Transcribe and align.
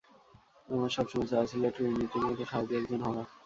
আমার 0.69 0.91
সবসময় 0.91 1.29
চাওয়া 1.31 1.49
ছিল 1.51 1.63
ট্রিনিটির 1.69 2.23
মতো 2.23 2.43
সাহসী 2.45 2.73
একজন 2.79 2.99
হওয়া! 3.05 3.23